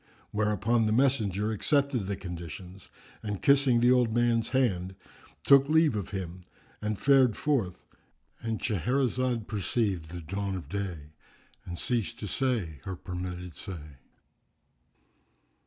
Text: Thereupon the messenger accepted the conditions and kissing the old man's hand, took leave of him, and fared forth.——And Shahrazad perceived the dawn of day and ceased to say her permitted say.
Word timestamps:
Thereupon 0.33 0.87
the 0.87 0.91
messenger 0.91 1.51
accepted 1.51 2.07
the 2.07 2.15
conditions 2.15 2.89
and 3.21 3.39
kissing 3.39 3.79
the 3.81 3.91
old 3.91 4.11
man's 4.15 4.49
hand, 4.49 4.95
took 5.43 5.69
leave 5.69 5.95
of 5.95 6.09
him, 6.09 6.41
and 6.81 6.97
fared 6.97 7.37
forth.——And 7.37 8.57
Shahrazad 8.59 9.45
perceived 9.45 10.09
the 10.09 10.21
dawn 10.21 10.55
of 10.55 10.69
day 10.69 11.11
and 11.65 11.77
ceased 11.77 12.17
to 12.17 12.27
say 12.27 12.79
her 12.85 12.95
permitted 12.95 13.53
say. 13.53 13.97